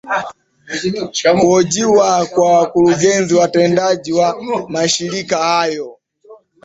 kuhojiwa 1.39 2.25
kwa 2.25 2.53
wakurugenzi 2.59 3.33
watendaji 3.35 4.13
wa 4.13 4.37
mashirika 4.69 5.37
hayo 5.37 5.99